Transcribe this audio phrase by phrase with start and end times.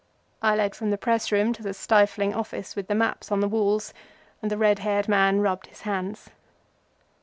[0.41, 3.47] I led from the press room to the stifling office with the maps on the
[3.47, 3.93] walls,
[4.41, 6.31] and the red haired man rubbed his hands.